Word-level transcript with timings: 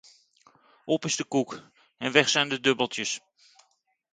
Op 0.85 1.05
is 1.05 1.15
de 1.15 1.23
koek, 1.25 1.61
en 1.97 2.11
weg 2.11 2.29
zijn 2.29 2.49
de 2.49 2.59
dubbeltjes. 2.59 3.19